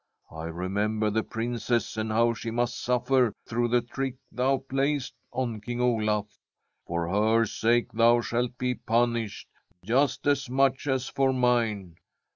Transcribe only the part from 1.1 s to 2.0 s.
the Princess,